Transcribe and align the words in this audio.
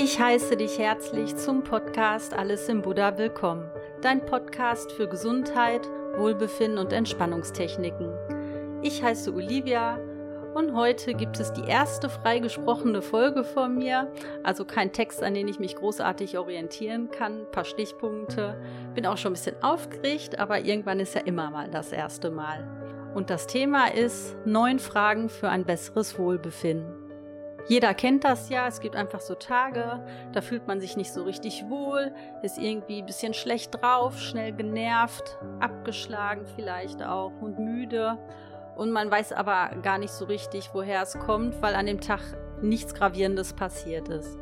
Ich 0.00 0.20
heiße 0.20 0.56
dich 0.56 0.78
herzlich 0.78 1.34
zum 1.34 1.64
Podcast 1.64 2.32
Alles 2.32 2.68
im 2.68 2.82
Buddha 2.82 3.18
willkommen. 3.18 3.68
Dein 4.00 4.24
Podcast 4.24 4.92
für 4.92 5.08
Gesundheit, 5.08 5.88
Wohlbefinden 6.16 6.78
und 6.78 6.92
Entspannungstechniken. 6.92 8.08
Ich 8.80 9.02
heiße 9.02 9.34
Olivia 9.34 9.98
und 10.54 10.72
heute 10.76 11.14
gibt 11.14 11.40
es 11.40 11.52
die 11.52 11.64
erste 11.64 12.08
freigesprochene 12.08 13.02
Folge 13.02 13.42
von 13.42 13.74
mir. 13.74 14.12
Also 14.44 14.64
kein 14.64 14.92
Text, 14.92 15.20
an 15.20 15.34
den 15.34 15.48
ich 15.48 15.58
mich 15.58 15.74
großartig 15.74 16.38
orientieren 16.38 17.10
kann, 17.10 17.40
ein 17.40 17.50
paar 17.50 17.64
Stichpunkte. 17.64 18.56
Bin 18.94 19.04
auch 19.04 19.16
schon 19.16 19.32
ein 19.32 19.34
bisschen 19.34 19.60
aufgeregt, 19.64 20.38
aber 20.38 20.60
irgendwann 20.60 21.00
ist 21.00 21.16
ja 21.16 21.22
immer 21.22 21.50
mal 21.50 21.72
das 21.72 21.90
erste 21.90 22.30
Mal. 22.30 22.68
Und 23.16 23.30
das 23.30 23.48
Thema 23.48 23.92
ist 23.92 24.36
neun 24.44 24.78
Fragen 24.78 25.28
für 25.28 25.48
ein 25.48 25.64
besseres 25.64 26.20
Wohlbefinden. 26.20 26.97
Jeder 27.66 27.92
kennt 27.92 28.24
das 28.24 28.48
ja, 28.48 28.66
es 28.66 28.80
gibt 28.80 28.96
einfach 28.96 29.20
so 29.20 29.34
Tage, 29.34 30.02
da 30.32 30.40
fühlt 30.40 30.66
man 30.66 30.80
sich 30.80 30.96
nicht 30.96 31.12
so 31.12 31.24
richtig 31.24 31.64
wohl, 31.68 32.12
ist 32.42 32.58
irgendwie 32.58 33.00
ein 33.00 33.06
bisschen 33.06 33.34
schlecht 33.34 33.82
drauf, 33.82 34.18
schnell 34.18 34.52
genervt, 34.52 35.38
abgeschlagen 35.60 36.46
vielleicht 36.54 37.02
auch 37.02 37.32
und 37.40 37.58
müde. 37.58 38.16
Und 38.76 38.92
man 38.92 39.10
weiß 39.10 39.32
aber 39.32 39.70
gar 39.82 39.98
nicht 39.98 40.12
so 40.12 40.24
richtig, 40.24 40.70
woher 40.72 41.02
es 41.02 41.18
kommt, 41.18 41.60
weil 41.60 41.74
an 41.74 41.86
dem 41.86 42.00
Tag 42.00 42.20
nichts 42.62 42.94
Gravierendes 42.94 43.52
passiert 43.52 44.08
ist. 44.08 44.38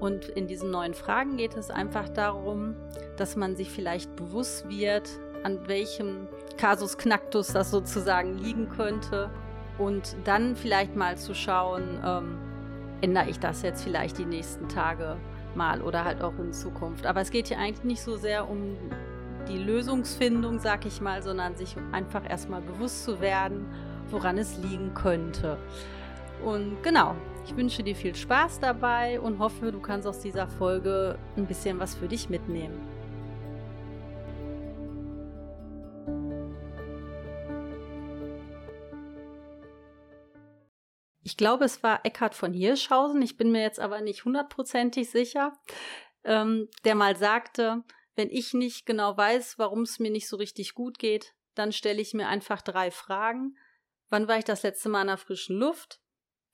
Und 0.00 0.28
in 0.28 0.46
diesen 0.46 0.70
neuen 0.70 0.94
Fragen 0.94 1.36
geht 1.36 1.56
es 1.56 1.70
einfach 1.70 2.08
darum, 2.08 2.74
dass 3.16 3.36
man 3.36 3.54
sich 3.54 3.70
vielleicht 3.70 4.16
bewusst 4.16 4.68
wird, 4.68 5.08
an 5.44 5.68
welchem 5.68 6.26
Kasus 6.56 6.98
Knacktus 6.98 7.48
das 7.48 7.70
sozusagen 7.70 8.38
liegen 8.38 8.68
könnte. 8.70 9.30
Und 9.80 10.14
dann 10.24 10.56
vielleicht 10.56 10.94
mal 10.94 11.16
zu 11.16 11.34
schauen, 11.34 11.98
ähm, 12.04 12.38
ändere 13.00 13.30
ich 13.30 13.40
das 13.40 13.62
jetzt 13.62 13.82
vielleicht 13.82 14.18
die 14.18 14.26
nächsten 14.26 14.68
Tage 14.68 15.16
mal 15.54 15.80
oder 15.80 16.04
halt 16.04 16.20
auch 16.22 16.38
in 16.38 16.52
Zukunft. 16.52 17.06
Aber 17.06 17.22
es 17.22 17.30
geht 17.30 17.48
hier 17.48 17.58
eigentlich 17.58 17.82
nicht 17.82 18.02
so 18.02 18.18
sehr 18.18 18.48
um 18.48 18.76
die 19.48 19.56
Lösungsfindung, 19.56 20.58
sag 20.58 20.84
ich 20.84 21.00
mal, 21.00 21.22
sondern 21.22 21.56
sich 21.56 21.76
einfach 21.92 22.28
erstmal 22.28 22.60
bewusst 22.60 23.04
zu 23.04 23.22
werden, 23.22 23.64
woran 24.10 24.36
es 24.36 24.58
liegen 24.58 24.92
könnte. 24.92 25.56
Und 26.44 26.82
genau, 26.82 27.14
ich 27.46 27.56
wünsche 27.56 27.82
dir 27.82 27.96
viel 27.96 28.14
Spaß 28.14 28.60
dabei 28.60 29.18
und 29.18 29.38
hoffe, 29.38 29.72
du 29.72 29.80
kannst 29.80 30.06
aus 30.06 30.20
dieser 30.20 30.46
Folge 30.46 31.18
ein 31.38 31.46
bisschen 31.46 31.80
was 31.80 31.94
für 31.94 32.06
dich 32.06 32.28
mitnehmen. 32.28 32.78
Ich 41.22 41.36
glaube, 41.36 41.64
es 41.64 41.82
war 41.82 42.04
Eckhard 42.04 42.34
von 42.34 42.52
Hirschhausen, 42.52 43.20
ich 43.20 43.36
bin 43.36 43.52
mir 43.52 43.62
jetzt 43.62 43.80
aber 43.80 44.00
nicht 44.00 44.24
hundertprozentig 44.24 45.10
sicher, 45.10 45.52
ähm, 46.24 46.68
der 46.84 46.94
mal 46.94 47.16
sagte, 47.16 47.84
wenn 48.16 48.30
ich 48.30 48.54
nicht 48.54 48.86
genau 48.86 49.16
weiß, 49.16 49.58
warum 49.58 49.82
es 49.82 49.98
mir 49.98 50.10
nicht 50.10 50.28
so 50.28 50.36
richtig 50.36 50.74
gut 50.74 50.98
geht, 50.98 51.34
dann 51.54 51.72
stelle 51.72 52.00
ich 52.00 52.14
mir 52.14 52.28
einfach 52.28 52.62
drei 52.62 52.90
Fragen. 52.90 53.56
Wann 54.08 54.28
war 54.28 54.38
ich 54.38 54.44
das 54.44 54.62
letzte 54.62 54.88
Mal 54.88 55.02
in 55.02 55.06
der 55.08 55.16
frischen 55.16 55.56
Luft? 55.56 56.00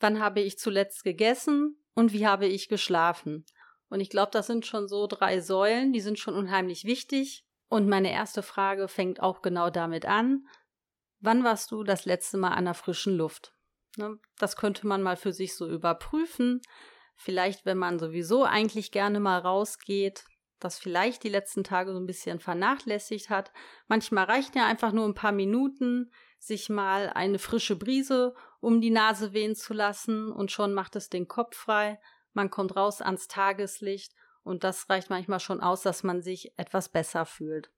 Wann 0.01 0.21
habe 0.21 0.41
ich 0.41 0.59
zuletzt 0.59 1.05
gegessen? 1.05 1.83
Und 1.95 2.13
wie 2.13 2.27
habe 2.27 2.47
ich 2.47 2.69
geschlafen? 2.69 3.47
Und 3.89 4.01
ich 4.01 4.11
glaube, 4.11 4.31
das 4.33 4.47
sind 4.47 4.67
schon 4.67 4.89
so 4.89 5.07
drei 5.07 5.41
Säulen, 5.41 5.93
die 5.93 6.01
sind 6.01 6.19
schon 6.19 6.35
unheimlich 6.35 6.85
wichtig. 6.85 7.47
Und 7.69 7.89
meine 7.89 8.13
erste 8.13 8.43
Frage 8.43 8.89
fängt 8.89 9.21
auch 9.21 9.43
genau 9.43 9.71
damit 9.71 10.07
an. 10.07 10.47
Wann 11.21 11.45
warst 11.45 11.71
du 11.71 11.83
das 11.83 12.05
letzte 12.05 12.37
Mal 12.37 12.51
an 12.51 12.67
der 12.67 12.75
frischen 12.75 13.17
Luft? 13.17 13.56
Ne? 13.97 14.19
Das 14.39 14.57
könnte 14.57 14.87
man 14.87 15.03
mal 15.03 15.17
für 15.17 15.33
sich 15.33 15.57
so 15.57 15.69
überprüfen. 15.69 16.61
Vielleicht, 17.17 17.65
wenn 17.65 17.79
man 17.79 17.99
sowieso 17.99 18.45
eigentlich 18.45 18.93
gerne 18.93 19.21
mal 19.21 19.39
rausgeht, 19.39 20.25
das 20.61 20.79
vielleicht 20.79 21.23
die 21.23 21.29
letzten 21.29 21.65
Tage 21.65 21.93
so 21.93 21.99
ein 21.99 22.07
bisschen 22.07 22.41
vernachlässigt 22.41 23.31
hat. 23.31 23.53
Manchmal 23.89 24.25
reichen 24.25 24.57
ja 24.57 24.67
einfach 24.67 24.93
nur 24.93 25.05
ein 25.07 25.15
paar 25.15 25.33
Minuten, 25.33 26.11
sich 26.39 26.69
mal 26.69 27.11
eine 27.11 27.39
frische 27.39 27.77
Brise 27.77 28.35
um 28.61 28.81
die 28.81 28.91
Nase 28.91 29.33
wehen 29.33 29.55
zu 29.55 29.75
lassen 29.75 30.33
und 30.33 30.51
schon 30.51 30.75
macht 30.75 30.97
es 30.97 31.09
den 31.09 31.29
Kopf 31.29 31.57
frei. 31.57 32.01
Man 32.33 32.51
kommt 32.51 32.75
raus 32.75 33.01
ans 33.01 33.29
Tageslicht 33.29 34.13
und 34.43 34.65
das 34.65 34.89
reicht 34.91 35.11
manchmal 35.11 35.41
schon 35.41 35.61
aus, 35.61 35.83
dass 35.83 36.03
man 36.03 36.23
sich 36.23 36.53
etwas 36.57 36.89
besser 36.89 37.27
fühlt. 37.27 37.71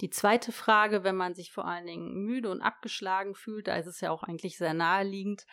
Die 0.00 0.10
zweite 0.10 0.52
Frage, 0.52 1.04
wenn 1.04 1.16
man 1.16 1.34
sich 1.34 1.52
vor 1.52 1.66
allen 1.66 1.86
Dingen 1.86 2.24
müde 2.24 2.50
und 2.50 2.60
abgeschlagen 2.60 3.34
fühlt, 3.34 3.68
da 3.68 3.76
ist 3.76 3.86
es 3.86 4.00
ja 4.00 4.10
auch 4.10 4.22
eigentlich 4.22 4.58
sehr 4.58 4.74
naheliegend, 4.74 5.46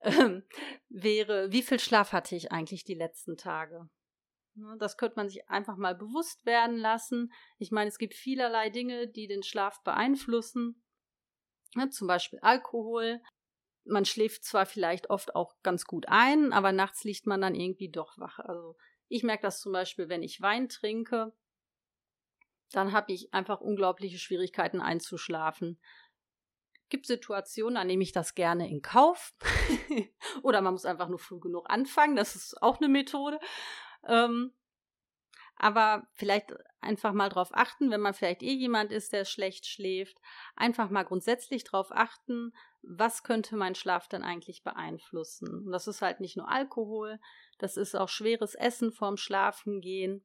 äh, 0.00 0.40
wäre, 0.88 1.50
wie 1.52 1.62
viel 1.62 1.80
Schlaf 1.80 2.12
hatte 2.12 2.36
ich 2.36 2.52
eigentlich 2.52 2.84
die 2.84 2.94
letzten 2.94 3.36
Tage? 3.36 3.88
Ne, 4.54 4.76
das 4.78 4.96
könnte 4.96 5.16
man 5.16 5.28
sich 5.28 5.48
einfach 5.48 5.76
mal 5.76 5.94
bewusst 5.94 6.46
werden 6.46 6.78
lassen. 6.78 7.32
Ich 7.58 7.70
meine, 7.70 7.88
es 7.88 7.98
gibt 7.98 8.14
vielerlei 8.14 8.70
Dinge, 8.70 9.06
die 9.08 9.26
den 9.26 9.42
Schlaf 9.42 9.82
beeinflussen. 9.82 10.82
Ja, 11.74 11.90
zum 11.90 12.06
Beispiel 12.06 12.38
Alkohol. 12.40 13.22
Man 13.84 14.04
schläft 14.04 14.44
zwar 14.44 14.66
vielleicht 14.66 15.10
oft 15.10 15.34
auch 15.36 15.54
ganz 15.62 15.84
gut 15.84 16.06
ein, 16.08 16.52
aber 16.52 16.72
nachts 16.72 17.04
liegt 17.04 17.26
man 17.26 17.40
dann 17.40 17.54
irgendwie 17.54 17.90
doch 17.90 18.18
wach. 18.18 18.38
Also 18.38 18.76
ich 19.08 19.22
merke 19.22 19.42
das 19.42 19.60
zum 19.60 19.72
Beispiel, 19.72 20.08
wenn 20.08 20.22
ich 20.22 20.40
Wein 20.40 20.68
trinke, 20.68 21.32
dann 22.72 22.92
habe 22.92 23.12
ich 23.12 23.32
einfach 23.32 23.60
unglaubliche 23.60 24.18
Schwierigkeiten 24.18 24.80
einzuschlafen. 24.80 25.78
Gibt 26.88 27.06
Situationen, 27.06 27.76
an 27.76 27.88
denen 27.88 28.02
ich 28.02 28.12
das 28.12 28.34
gerne 28.34 28.68
in 28.68 28.82
Kauf. 28.82 29.34
Oder 30.42 30.60
man 30.60 30.74
muss 30.74 30.84
einfach 30.84 31.08
nur 31.08 31.18
früh 31.18 31.40
genug 31.40 31.68
anfangen. 31.68 32.16
Das 32.16 32.36
ist 32.36 32.62
auch 32.62 32.78
eine 32.78 32.88
Methode. 32.88 33.40
Ähm, 34.06 34.52
aber 35.56 36.06
vielleicht 36.12 36.52
einfach 36.80 37.12
mal 37.12 37.30
drauf 37.30 37.48
achten, 37.52 37.90
wenn 37.90 38.00
man 38.00 38.14
vielleicht 38.14 38.42
eh 38.42 38.52
jemand 38.52 38.92
ist, 38.92 39.12
der 39.12 39.24
schlecht 39.24 39.66
schläft, 39.66 40.18
einfach 40.54 40.90
mal 40.90 41.04
grundsätzlich 41.04 41.64
drauf 41.64 41.88
achten, 41.90 42.52
was 42.82 43.22
könnte 43.22 43.56
mein 43.56 43.74
Schlaf 43.74 44.06
denn 44.06 44.22
eigentlich 44.22 44.62
beeinflussen. 44.62 45.64
Und 45.64 45.72
das 45.72 45.88
ist 45.88 46.02
halt 46.02 46.20
nicht 46.20 46.36
nur 46.36 46.48
Alkohol, 46.48 47.18
das 47.58 47.76
ist 47.76 47.96
auch 47.96 48.10
schweres 48.10 48.54
Essen 48.54 48.92
vorm 48.92 49.16
Schlafengehen 49.16 50.24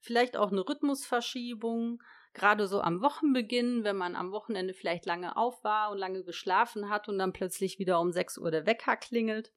vielleicht 0.00 0.36
auch 0.36 0.50
eine 0.50 0.66
Rhythmusverschiebung, 0.66 2.02
gerade 2.34 2.66
so 2.66 2.80
am 2.80 3.02
Wochenbeginn, 3.02 3.84
wenn 3.84 3.96
man 3.96 4.16
am 4.16 4.32
Wochenende 4.32 4.74
vielleicht 4.74 5.06
lange 5.06 5.36
auf 5.36 5.62
war 5.64 5.90
und 5.90 5.98
lange 5.98 6.24
geschlafen 6.24 6.88
hat 6.88 7.08
und 7.08 7.18
dann 7.18 7.32
plötzlich 7.32 7.78
wieder 7.78 8.00
um 8.00 8.12
6 8.12 8.38
Uhr 8.38 8.50
der 8.50 8.66
Wecker 8.66 8.96
klingelt. 8.96 9.52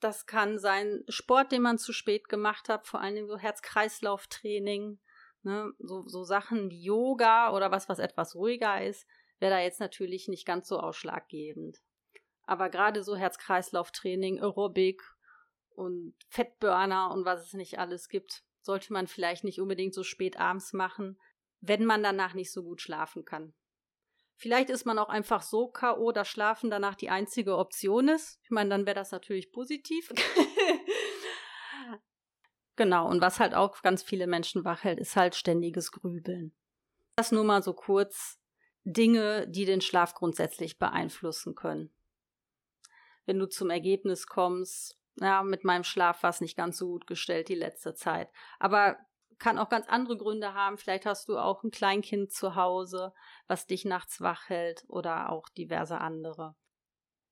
Das 0.00 0.26
kann 0.26 0.58
sein 0.58 1.04
Sport, 1.08 1.52
den 1.52 1.62
man 1.62 1.78
zu 1.78 1.92
spät 1.92 2.28
gemacht 2.28 2.68
hat, 2.68 2.86
vor 2.86 3.00
allem 3.00 3.26
so 3.26 3.38
Herz-Kreislauf-Training, 3.38 4.98
ne? 5.42 5.72
so, 5.78 6.02
so 6.06 6.24
Sachen 6.24 6.70
wie 6.70 6.82
Yoga 6.82 7.52
oder 7.52 7.70
was, 7.70 7.88
was 7.88 7.98
etwas 7.98 8.34
ruhiger 8.34 8.84
ist, 8.84 9.06
wäre 9.38 9.54
da 9.54 9.60
jetzt 9.60 9.80
natürlich 9.80 10.28
nicht 10.28 10.46
ganz 10.46 10.68
so 10.68 10.78
ausschlaggebend. 10.78 11.78
Aber 12.46 12.68
gerade 12.68 13.02
so 13.02 13.16
Herz-Kreislauf-Training, 13.16 14.40
Aerobic 14.40 15.02
und 15.70 16.14
Fettburner 16.28 17.10
und 17.12 17.24
was 17.24 17.46
es 17.46 17.52
nicht 17.54 17.78
alles 17.78 18.08
gibt, 18.08 18.44
sollte 18.64 18.92
man 18.92 19.06
vielleicht 19.06 19.44
nicht 19.44 19.60
unbedingt 19.60 19.94
so 19.94 20.02
spät 20.02 20.38
abends 20.38 20.72
machen, 20.72 21.20
wenn 21.60 21.84
man 21.84 22.02
danach 22.02 22.34
nicht 22.34 22.52
so 22.52 22.62
gut 22.62 22.80
schlafen 22.80 23.24
kann. 23.24 23.54
Vielleicht 24.36 24.70
ist 24.70 24.84
man 24.84 24.98
auch 24.98 25.08
einfach 25.08 25.42
so 25.42 25.68
K.O., 25.68 26.12
dass 26.12 26.28
Schlafen 26.28 26.70
danach 26.70 26.96
die 26.96 27.10
einzige 27.10 27.56
Option 27.56 28.08
ist. 28.08 28.40
Ich 28.42 28.50
meine, 28.50 28.70
dann 28.70 28.86
wäre 28.86 28.96
das 28.96 29.12
natürlich 29.12 29.52
positiv. 29.52 30.12
genau, 32.76 33.08
und 33.08 33.20
was 33.20 33.38
halt 33.38 33.54
auch 33.54 33.80
ganz 33.82 34.02
viele 34.02 34.26
Menschen 34.26 34.64
wach 34.64 34.82
hält, 34.82 34.98
ist 34.98 35.14
halt 35.14 35.36
ständiges 35.36 35.92
Grübeln. 35.92 36.52
Das 37.16 37.32
nur 37.32 37.44
mal 37.44 37.62
so 37.62 37.74
kurz 37.74 38.40
Dinge, 38.84 39.46
die 39.48 39.66
den 39.66 39.80
Schlaf 39.80 40.14
grundsätzlich 40.14 40.78
beeinflussen 40.78 41.54
können. 41.54 41.94
Wenn 43.24 43.38
du 43.38 43.46
zum 43.46 43.70
Ergebnis 43.70 44.26
kommst, 44.26 44.98
ja, 45.16 45.42
mit 45.42 45.64
meinem 45.64 45.84
Schlaf 45.84 46.22
war 46.22 46.30
es 46.30 46.40
nicht 46.40 46.56
ganz 46.56 46.78
so 46.78 46.88
gut 46.88 47.06
gestellt 47.06 47.48
die 47.48 47.54
letzte 47.54 47.94
Zeit. 47.94 48.30
Aber 48.58 48.96
kann 49.38 49.58
auch 49.58 49.68
ganz 49.68 49.88
andere 49.88 50.16
Gründe 50.16 50.54
haben. 50.54 50.78
Vielleicht 50.78 51.06
hast 51.06 51.28
du 51.28 51.38
auch 51.38 51.62
ein 51.62 51.70
Kleinkind 51.70 52.32
zu 52.32 52.54
Hause, 52.54 53.12
was 53.46 53.66
dich 53.66 53.84
nachts 53.84 54.20
wach 54.20 54.48
hält 54.48 54.84
oder 54.88 55.30
auch 55.30 55.48
diverse 55.48 56.00
andere. 56.00 56.54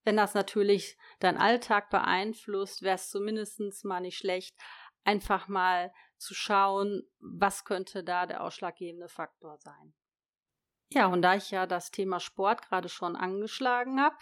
Wenn 0.04 0.16
das 0.16 0.34
natürlich 0.34 0.96
dein 1.20 1.36
Alltag 1.36 1.90
beeinflusst, 1.90 2.82
wäre 2.82 2.96
es 2.96 3.08
zumindest 3.08 3.60
mal 3.84 4.00
nicht 4.00 4.18
schlecht, 4.18 4.56
einfach 5.04 5.48
mal 5.48 5.92
zu 6.16 6.34
schauen, 6.34 7.02
was 7.20 7.64
könnte 7.64 8.02
da 8.02 8.26
der 8.26 8.42
ausschlaggebende 8.42 9.08
Faktor 9.08 9.58
sein. 9.58 9.94
Ja, 10.92 11.06
und 11.06 11.22
da 11.22 11.36
ich 11.36 11.50
ja 11.50 11.66
das 11.66 11.90
Thema 11.90 12.20
Sport 12.20 12.62
gerade 12.62 12.88
schon 12.88 13.16
angeschlagen 13.16 14.00
habe, 14.00 14.16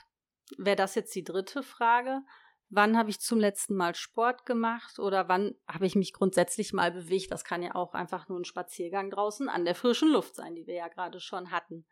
wäre 0.57 0.77
das 0.77 0.95
jetzt 0.95 1.15
die 1.15 1.25
dritte 1.25 1.63
Frage 1.63 2.23
wann 2.71 2.97
habe 2.97 3.11
ich 3.11 3.21
zum 3.21 3.39
letzten 3.39 3.75
Mal 3.75 3.95
Sport 3.95 4.47
gemacht 4.47 4.99
oder 4.99 5.29
wann 5.29 5.55
habe 5.69 5.87
ich 5.87 5.97
mich 5.97 6.13
grundsätzlich 6.13 6.73
mal 6.73 6.93
bewegt. 6.93 7.31
Das 7.33 7.45
kann 7.45 7.63
ja 7.63 7.75
auch 7.75 7.95
einfach 7.95 8.29
nur 8.29 8.39
ein 8.39 8.45
Spaziergang 8.45 9.11
draußen 9.11 9.49
an 9.49 9.65
der 9.65 9.75
frischen 9.75 10.11
Luft 10.11 10.37
sein, 10.37 10.55
die 10.55 10.67
wir 10.67 10.75
ja 10.75 10.89
gerade 10.89 11.21
schon 11.21 11.51
hatten. 11.51 11.85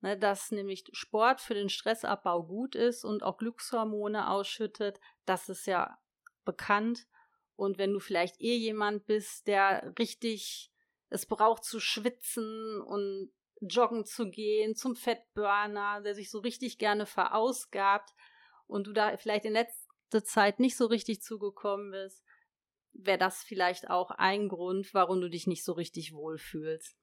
Ne, 0.00 0.18
dass 0.18 0.50
nämlich 0.50 0.84
Sport 0.92 1.40
für 1.40 1.54
den 1.54 1.70
Stressabbau 1.70 2.42
gut 2.42 2.74
ist 2.74 3.04
und 3.04 3.22
auch 3.22 3.38
Glückshormone 3.38 4.28
ausschüttet, 4.28 5.00
das 5.24 5.48
ist 5.48 5.66
ja 5.66 5.96
bekannt. 6.44 7.06
Und 7.56 7.78
wenn 7.78 7.92
du 7.92 8.00
vielleicht 8.00 8.40
eh 8.40 8.56
jemand 8.56 9.06
bist, 9.06 9.46
der 9.46 9.94
richtig 9.98 10.70
es 11.08 11.26
braucht 11.26 11.64
zu 11.64 11.78
schwitzen 11.78 12.82
und 12.82 13.32
joggen 13.60 14.04
zu 14.04 14.28
gehen, 14.28 14.74
zum 14.74 14.96
Fettburner, 14.96 16.00
der 16.02 16.14
sich 16.14 16.30
so 16.30 16.40
richtig 16.40 16.78
gerne 16.78 17.06
verausgabt 17.06 18.10
und 18.66 18.88
du 18.88 18.92
da 18.92 19.16
vielleicht 19.16 19.44
in 19.44 19.52
letzter 19.52 19.83
Zeit 20.24 20.60
nicht 20.60 20.76
so 20.76 20.86
richtig 20.86 21.22
zugekommen 21.22 21.90
bist, 21.90 22.22
wäre 22.92 23.18
das 23.18 23.42
vielleicht 23.42 23.90
auch 23.90 24.10
ein 24.10 24.48
Grund, 24.48 24.94
warum 24.94 25.20
du 25.20 25.28
dich 25.28 25.46
nicht 25.46 25.64
so 25.64 25.72
richtig 25.72 26.12
wohlfühlst. 26.12 26.96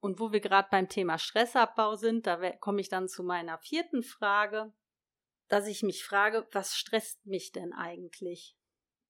Und 0.00 0.18
wo 0.18 0.32
wir 0.32 0.40
gerade 0.40 0.68
beim 0.70 0.88
Thema 0.88 1.18
Stressabbau 1.18 1.94
sind, 1.94 2.26
da 2.26 2.52
komme 2.56 2.80
ich 2.80 2.88
dann 2.88 3.08
zu 3.08 3.22
meiner 3.22 3.58
vierten 3.58 4.02
Frage, 4.02 4.72
dass 5.48 5.66
ich 5.66 5.82
mich 5.82 6.04
frage, 6.04 6.46
was 6.52 6.76
stresst 6.76 7.24
mich 7.26 7.52
denn 7.52 7.72
eigentlich? 7.72 8.56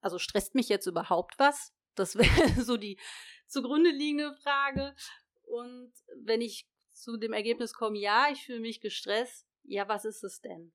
Also 0.01 0.19
stresst 0.19 0.55
mich 0.55 0.69
jetzt 0.69 0.87
überhaupt 0.87 1.39
was? 1.39 1.73
Das 1.95 2.17
wäre 2.17 2.27
so 2.63 2.77
die 2.77 2.99
zugrunde 3.47 3.91
liegende 3.91 4.35
Frage. 4.43 4.95
Und 5.45 5.93
wenn 6.25 6.41
ich 6.41 6.69
zu 6.93 7.17
dem 7.17 7.33
Ergebnis 7.33 7.75
komme, 7.75 7.99
ja, 7.99 8.29
ich 8.31 8.45
fühle 8.45 8.61
mich 8.61 8.81
gestresst, 8.81 9.47
ja, 9.65 9.89
was 9.89 10.05
ist 10.05 10.25
es 10.25 10.41
denn? 10.41 10.73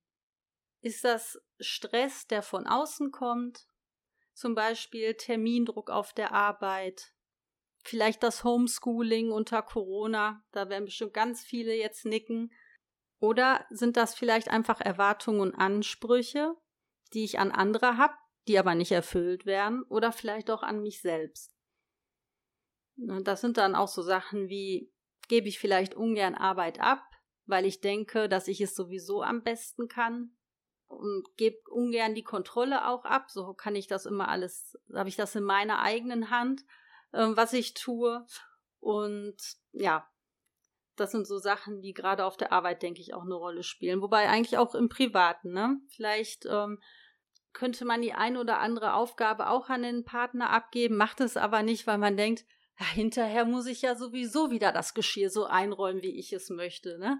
Ist 0.88 1.04
das 1.04 1.38
Stress, 1.60 2.28
der 2.28 2.42
von 2.42 2.66
außen 2.66 3.12
kommt? 3.12 3.68
Zum 4.34 4.56
Beispiel 4.56 5.16
Termindruck 5.16 5.90
auf 5.90 6.14
der 6.14 6.32
Arbeit, 6.32 7.12
vielleicht 7.84 8.24
das 8.24 8.46
Homeschooling 8.46 9.34
unter 9.34 9.64
Corona, 9.64 10.46
da 10.54 10.70
werden 10.70 10.86
bestimmt 10.86 11.14
ganz 11.14 11.44
viele 11.44 11.76
jetzt 11.76 12.06
nicken. 12.06 12.54
Oder 13.20 13.66
sind 13.70 13.98
das 13.98 14.16
vielleicht 14.16 14.48
einfach 14.48 14.80
Erwartungen 14.80 15.42
und 15.42 15.56
Ansprüche, 15.56 16.56
die 17.12 17.26
ich 17.26 17.38
an 17.38 17.52
andere 17.52 17.98
habe, 17.98 18.14
die 18.48 18.58
aber 18.58 18.74
nicht 18.74 18.94
erfüllt 18.94 19.46
werden, 19.46 19.84
oder 19.90 20.14
vielleicht 20.14 20.50
auch 20.50 20.64
an 20.64 20.82
mich 20.82 21.02
selbst? 21.02 21.54
Das 22.96 23.42
sind 23.42 23.58
dann 23.58 23.76
auch 23.76 23.90
so 23.90 24.04
Sachen 24.04 24.48
wie, 24.48 24.90
gebe 25.28 25.50
ich 25.50 25.60
vielleicht 25.60 25.96
ungern 25.96 26.36
Arbeit 26.36 26.80
ab, 26.80 27.04
weil 27.46 27.66
ich 27.66 27.82
denke, 27.82 28.30
dass 28.30 28.48
ich 28.48 28.62
es 28.62 28.74
sowieso 28.74 29.22
am 29.22 29.44
besten 29.44 29.90
kann 29.90 30.37
und 30.88 31.26
gebe 31.38 31.58
ungern 31.70 32.16
die 32.16 32.24
Kontrolle 32.24 32.88
auch 32.88 33.06
ab. 33.06 33.30
So 33.30 33.54
kann 33.54 33.76
ich 33.76 33.88
das 33.88 34.06
immer 34.06 34.30
alles, 34.30 34.78
habe 34.94 35.10
ich 35.10 35.16
das 35.16 35.36
in 35.36 35.44
meiner 35.44 35.80
eigenen 35.80 36.30
Hand, 36.30 36.62
äh, 37.12 37.28
was 37.30 37.54
ich 37.54 37.74
tue. 37.74 38.26
Und 38.80 39.38
ja, 39.72 40.08
das 40.96 41.12
sind 41.12 41.28
so 41.28 41.38
Sachen, 41.38 41.82
die 41.82 41.94
gerade 41.94 42.26
auf 42.26 42.38
der 42.38 42.52
Arbeit, 42.52 42.82
denke 42.82 43.02
ich, 43.02 43.14
auch 43.14 43.24
eine 43.24 43.36
Rolle 43.36 43.64
spielen. 43.64 44.02
Wobei 44.02 44.28
eigentlich 44.30 44.58
auch 44.58 44.76
im 44.76 44.90
Privaten, 44.90 45.54
ne? 45.54 45.80
Vielleicht 45.90 46.46
ähm, 46.46 46.82
könnte 47.54 47.86
man 47.86 48.02
die 48.02 48.14
eine 48.14 48.40
oder 48.40 48.60
andere 48.60 48.94
Aufgabe 48.94 49.50
auch 49.50 49.70
an 49.70 49.84
den 49.84 50.06
Partner 50.06 50.50
abgeben, 50.50 50.96
macht 50.96 51.22
es 51.22 51.38
aber 51.38 51.64
nicht, 51.64 51.88
weil 51.88 51.98
man 51.98 52.18
denkt, 52.18 52.46
ja, 52.80 52.86
hinterher 52.86 53.46
muss 53.46 53.66
ich 53.66 53.82
ja 53.82 53.96
sowieso 53.96 54.52
wieder 54.52 54.72
das 54.72 54.94
Geschirr 54.94 55.30
so 55.30 55.46
einräumen, 55.46 56.04
wie 56.04 56.20
ich 56.20 56.34
es 56.34 56.50
möchte. 56.50 57.00
Ne? 57.00 57.20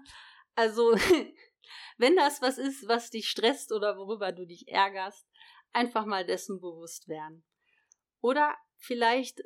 Also, 0.54 0.94
wenn 1.96 2.16
das 2.16 2.40
was 2.42 2.58
ist, 2.58 2.88
was 2.88 3.10
dich 3.10 3.28
stresst 3.28 3.72
oder 3.72 3.96
worüber 3.96 4.32
du 4.32 4.46
dich 4.46 4.68
ärgerst, 4.68 5.26
einfach 5.72 6.06
mal 6.06 6.24
dessen 6.24 6.60
bewusst 6.60 7.08
werden. 7.08 7.44
Oder 8.20 8.56
vielleicht 8.76 9.42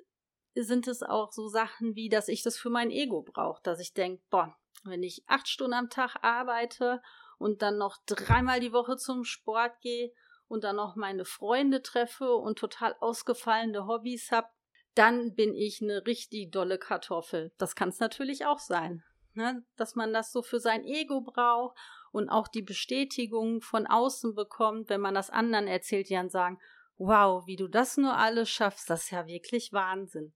sind 0.55 0.87
es 0.87 1.03
auch 1.03 1.33
so 1.33 1.49
Sachen 1.49 1.95
wie, 1.95 2.09
dass 2.09 2.29
ich 2.29 2.43
das 2.43 2.59
für 2.59 2.71
mein 2.71 2.91
Ego 2.91 3.23
brauche, 3.23 3.63
dass 3.63 3.81
ich 3.81 3.95
denke, 3.95 4.23
boah, 4.31 4.57
wenn 4.85 5.03
ich 5.03 5.25
acht 5.27 5.49
Stunden 5.49 5.75
am 5.75 5.91
Tag 5.91 6.17
arbeite 6.23 7.01
und 7.39 7.63
dann 7.63 7.79
noch 7.79 7.99
dreimal 8.07 8.61
die 8.61 8.73
Woche 8.73 8.97
zum 8.97 9.25
Sport 9.25 9.81
gehe 9.81 10.13
und 10.49 10.65
dann 10.65 10.77
noch 10.77 10.97
meine 10.97 11.25
Freunde 11.25 11.83
treffe 11.83 12.35
und 12.35 12.59
total 12.59 12.95
ausgefallene 13.01 13.87
Hobbys 13.87 14.31
habe, 14.31 14.49
dann 14.95 15.35
bin 15.35 15.55
ich 15.55 15.81
eine 15.81 16.05
richtig 16.07 16.51
dolle 16.51 16.79
Kartoffel. 16.79 17.53
Das 17.57 17.75
kann 17.75 17.89
es 17.89 17.99
natürlich 18.01 18.45
auch 18.45 18.59
sein, 18.59 19.03
ne? 19.33 19.65
dass 19.77 19.95
man 19.95 20.13
das 20.13 20.33
so 20.33 20.43
für 20.43 20.61
sein 20.61 20.85
Ego 20.85 21.23
braucht 21.23 21.79
und 22.13 22.29
auch 22.29 22.47
die 22.47 22.63
Bestätigung 22.63 23.61
von 23.61 23.87
außen 23.87 24.35
bekommt, 24.35 24.89
wenn 24.89 25.01
man 25.01 25.15
das 25.15 25.31
anderen 25.31 25.67
erzählt, 25.67 26.09
die 26.09 26.15
dann 26.15 26.31
sagen, 26.31 26.61
wow, 26.99 27.45
wie 27.47 27.57
du 27.57 27.69
das 27.69 27.97
nur 27.97 28.17
alles 28.17 28.49
schaffst, 28.49 28.89
das 28.89 29.05
ist 29.05 29.11
ja 29.11 29.27
wirklich 29.27 29.73
Wahnsinn. 29.73 30.33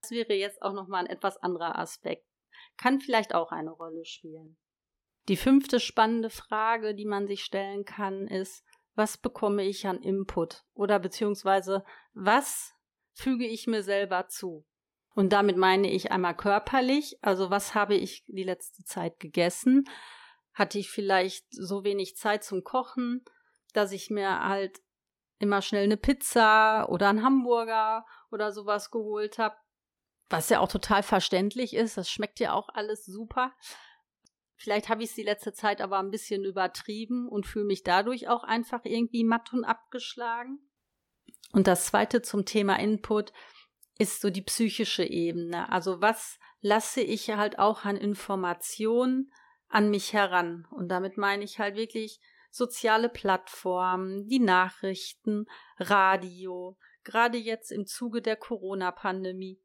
Das 0.00 0.12
wäre 0.12 0.34
jetzt 0.34 0.62
auch 0.62 0.72
nochmal 0.72 1.04
ein 1.04 1.10
etwas 1.10 1.36
anderer 1.38 1.78
Aspekt. 1.78 2.24
Kann 2.76 3.00
vielleicht 3.00 3.34
auch 3.34 3.50
eine 3.50 3.70
Rolle 3.70 4.04
spielen. 4.04 4.56
Die 5.28 5.36
fünfte 5.36 5.80
spannende 5.80 6.30
Frage, 6.30 6.94
die 6.94 7.04
man 7.04 7.26
sich 7.26 7.44
stellen 7.44 7.84
kann, 7.84 8.28
ist, 8.28 8.64
was 8.94 9.18
bekomme 9.18 9.64
ich 9.64 9.86
an 9.86 10.00
Input? 10.00 10.64
Oder 10.74 10.98
beziehungsweise, 10.98 11.84
was 12.14 12.74
füge 13.12 13.46
ich 13.46 13.66
mir 13.66 13.82
selber 13.82 14.28
zu. 14.28 14.64
Und 15.14 15.32
damit 15.32 15.56
meine 15.56 15.90
ich 15.90 16.12
einmal 16.12 16.36
körperlich, 16.36 17.18
also 17.22 17.50
was 17.50 17.74
habe 17.74 17.96
ich 17.96 18.24
die 18.28 18.44
letzte 18.44 18.84
Zeit 18.84 19.18
gegessen? 19.18 19.84
Hatte 20.58 20.78
ich 20.78 20.90
vielleicht 20.90 21.46
so 21.50 21.84
wenig 21.84 22.16
Zeit 22.16 22.42
zum 22.42 22.64
Kochen, 22.64 23.24
dass 23.72 23.92
ich 23.92 24.10
mir 24.10 24.44
halt 24.44 24.80
immer 25.38 25.62
schnell 25.62 25.84
eine 25.84 25.96
Pizza 25.96 26.88
oder 26.88 27.08
einen 27.08 27.22
Hamburger 27.22 28.04
oder 28.30 28.50
sowas 28.50 28.90
geholt 28.90 29.38
habe, 29.38 29.56
was 30.30 30.50
ja 30.50 30.60
auch 30.60 30.68
total 30.68 31.02
verständlich 31.02 31.74
ist, 31.74 31.96
das 31.96 32.10
schmeckt 32.10 32.40
ja 32.40 32.52
auch 32.52 32.68
alles 32.70 33.04
super. 33.04 33.52
Vielleicht 34.56 34.88
habe 34.88 35.02
ich 35.02 35.10
es 35.10 35.14
die 35.14 35.22
letzte 35.22 35.52
Zeit 35.52 35.80
aber 35.80 35.98
ein 35.98 36.10
bisschen 36.10 36.44
übertrieben 36.44 37.28
und 37.28 37.46
fühle 37.46 37.64
mich 37.64 37.84
dadurch 37.84 38.28
auch 38.28 38.42
einfach 38.42 38.80
irgendwie 38.84 39.24
matt 39.24 39.52
und 39.52 39.64
abgeschlagen. 39.64 40.58
Und 41.52 41.66
das 41.66 41.86
zweite 41.86 42.20
zum 42.20 42.44
Thema 42.44 42.78
Input 42.78 43.32
ist 43.98 44.20
so 44.20 44.30
die 44.30 44.42
psychische 44.42 45.04
Ebene. 45.04 45.70
Also 45.70 46.00
was 46.00 46.38
lasse 46.60 47.00
ich 47.00 47.30
halt 47.30 47.58
auch 47.58 47.84
an 47.84 47.96
Informationen 47.96 49.32
an 49.68 49.90
mich 49.90 50.12
heran? 50.12 50.66
Und 50.70 50.88
damit 50.88 51.16
meine 51.16 51.44
ich 51.44 51.58
halt 51.58 51.76
wirklich 51.76 52.20
soziale 52.50 53.08
Plattformen, 53.08 54.26
die 54.26 54.40
Nachrichten, 54.40 55.46
Radio, 55.78 56.78
gerade 57.04 57.38
jetzt 57.38 57.70
im 57.70 57.86
Zuge 57.86 58.22
der 58.22 58.36
Corona-Pandemie. 58.36 59.60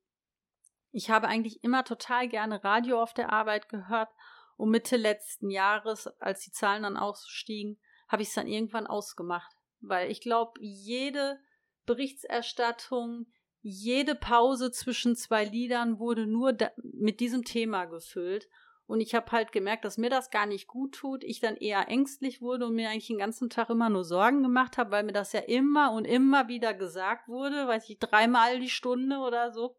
Ich 0.91 1.09
habe 1.09 1.27
eigentlich 1.27 1.63
immer 1.63 1.83
total 1.83 2.27
gerne 2.27 2.63
Radio 2.63 3.01
auf 3.01 3.13
der 3.13 3.31
Arbeit 3.31 3.67
gehört 3.67 4.09
und 4.57 4.69
Mitte 4.69 4.95
letzten 4.95 5.49
Jahres, 5.49 6.07
als 6.19 6.41
die 6.41 6.51
Zahlen 6.51 6.83
dann 6.83 6.97
ausstiegen, 6.97 7.79
habe 8.07 8.21
ich 8.21 8.29
es 8.29 8.35
dann 8.35 8.47
irgendwann 8.47 8.87
ausgemacht. 8.87 9.51
Weil 9.81 10.11
ich 10.11 10.21
glaube, 10.21 10.53
jede 10.61 11.39
Berichterstattung, 11.85 13.25
jede 13.61 14.15
Pause 14.15 14.71
zwischen 14.71 15.15
zwei 15.15 15.45
Liedern 15.45 15.99
wurde 15.99 16.27
nur 16.27 16.55
mit 16.83 17.19
diesem 17.19 17.43
Thema 17.43 17.85
gefüllt. 17.85 18.47
Und 18.93 19.01
ich 19.01 19.15
habe 19.15 19.31
halt 19.31 19.51
gemerkt, 19.51 19.85
dass 19.85 19.97
mir 19.97 20.11
das 20.11 20.29
gar 20.29 20.45
nicht 20.45 20.67
gut 20.67 20.93
tut. 20.93 21.23
Ich 21.23 21.39
dann 21.39 21.57
eher 21.57 21.89
ängstlich 21.89 22.41
wurde 22.43 22.67
und 22.67 22.75
mir 22.75 22.91
eigentlich 22.91 23.07
den 23.07 23.17
ganzen 23.17 23.49
Tag 23.49 23.71
immer 23.71 23.89
nur 23.89 24.03
Sorgen 24.03 24.43
gemacht 24.43 24.77
habe, 24.77 24.91
weil 24.91 25.01
mir 25.01 25.13
das 25.13 25.33
ja 25.33 25.39
immer 25.39 25.93
und 25.93 26.05
immer 26.05 26.47
wieder 26.47 26.75
gesagt 26.75 27.27
wurde, 27.27 27.67
weiß 27.67 27.89
ich, 27.89 27.97
dreimal 27.97 28.59
die 28.59 28.69
Stunde 28.69 29.17
oder 29.17 29.51
so. 29.51 29.75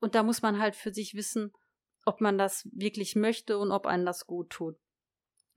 Und 0.00 0.14
da 0.14 0.22
muss 0.22 0.40
man 0.40 0.58
halt 0.58 0.76
für 0.76 0.94
sich 0.94 1.12
wissen, 1.12 1.52
ob 2.06 2.22
man 2.22 2.38
das 2.38 2.66
wirklich 2.72 3.16
möchte 3.16 3.58
und 3.58 3.70
ob 3.70 3.84
einem 3.84 4.06
das 4.06 4.26
gut 4.26 4.48
tut. 4.48 4.76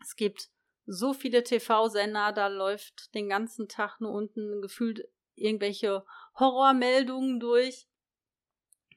Es 0.02 0.18
gibt 0.18 0.50
so 0.86 1.14
viele 1.14 1.46
TV-Sender, 1.46 2.34
da 2.34 2.48
läuft 2.48 3.16
den 3.16 3.30
ganzen 3.30 3.70
Tag 3.70 4.02
nur 4.02 4.12
unten 4.12 4.62
gefühlt 4.62 5.08
irgendwelche 5.36 6.04
Horrormeldungen 6.38 7.40
durch. 7.40 7.88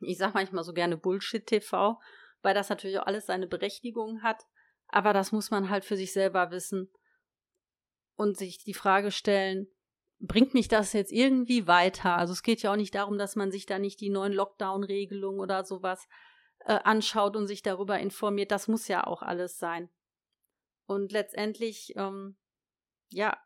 Ich 0.01 0.19
sag 0.19 0.35
manchmal 0.35 0.65
so 0.65 0.73
gerne 0.73 0.97
Bullshit-TV, 0.97 2.01
weil 2.43 2.55
das 2.55 2.69
natürlich 2.69 2.99
auch 2.99 3.07
alles 3.07 3.27
seine 3.27 3.47
Berechtigung 3.47 4.23
hat. 4.23 4.45
Aber 4.89 5.13
das 5.13 5.33
muss 5.33 5.51
man 5.51 5.71
halt 5.71 5.85
für 5.85 5.97
sich 5.97 6.13
selber 6.13 6.51
wissen 6.51 6.91
und 8.17 8.37
sich 8.37 8.63
die 8.63 8.75
Frage 8.75 9.11
stellen, 9.11 9.69
bringt 10.23 10.55
mich 10.55 10.69
das 10.69 10.93
jetzt 10.93 11.13
irgendwie 11.13 11.67
weiter? 11.67 12.17
Also 12.17 12.33
es 12.33 12.43
geht 12.43 12.63
ja 12.63 12.73
auch 12.73 12.77
nicht 12.77 12.95
darum, 12.95 13.19
dass 13.19 13.37
man 13.37 13.51
sich 13.51 13.67
da 13.67 13.79
nicht 13.79 14.01
die 14.01 14.11
neuen 14.11 14.33
Lockdown-Regelungen 14.33 15.41
oder 15.41 15.65
sowas 15.65 16.07
äh, 16.61 16.79
anschaut 16.85 17.37
und 17.37 17.47
sich 17.47 17.63
darüber 17.63 17.99
informiert. 17.99 18.53
Das 18.53 18.69
muss 18.69 18.87
ja 18.87 19.07
auch 19.07 19.23
alles 19.23 19.59
sein. 19.59 19.91
Und 20.87 21.11
letztendlich, 21.13 21.95
ähm, 21.97 22.37
ja, 23.09 23.37